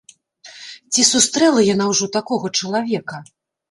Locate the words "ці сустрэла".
0.95-1.61